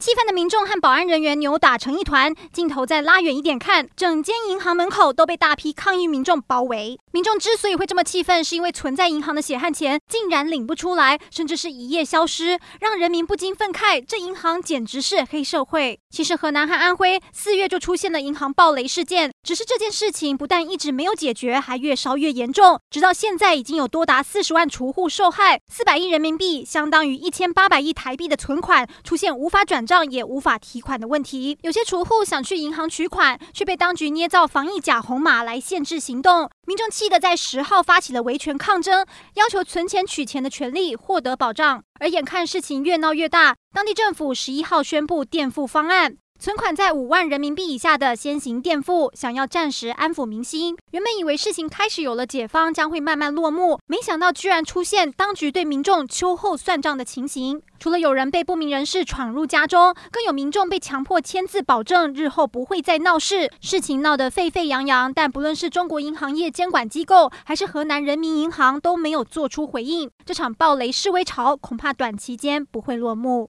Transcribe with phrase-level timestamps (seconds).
[0.00, 6.98] 气愤的民众和保安人员扭打成一团，镜头再拉远一点看，整间银行门口都被大批抗议民众包围。
[7.12, 16.00] 民众之所以会这么气愤，是因为存在银行的血汗钱竟然领不出来，甚至是一夜消失，让人民不禁愤慨：这银行简直是黑社会。
[16.10, 36.48] 其实河南和安徽四月就出现了银行暴雷事件，只是这件事情不但一直没有解决，还越烧越严重，直到现在已经有多达四十万储户受害，四百亿人民币相当于一千八百亿台币的存款出现无法转账也无法提款的问题，有些储户想去银行取款，却被当局捏造防疫假红码来限制行动。
[36.64, 41.82] 民众气得在十号发起了维权抗争，要求存钱取钱的权利获得保障。
[41.98, 46.16] 而眼看事情越闹越大，当地政府十一号宣布垫付方案。
[46.40, 50.74] 存款在五万人民币以下的先行垫付，想要暂时安抚民心。
[50.92, 57.60] 原本以为事情开始有了解方，将会慢慢落幕，没想到居然出现当局对民众秋后算账的情形。
[57.78, 63.50] 除了有人被不明人士闯入家中，更有民众被强迫签字保证日后不会再闹事。
[63.60, 70.10] 事情闹得沸沸扬扬，但不论是中国银行业监管机构，还是河南人民银行都没有做出回应。
[70.24, 73.48] 这场暴雷示威潮恐怕短期间不会落幕。